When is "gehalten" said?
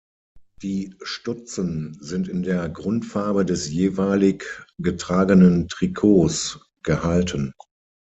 6.81-7.53